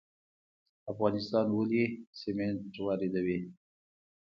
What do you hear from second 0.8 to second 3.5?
افغانستان ولې سمنټ واردوي؟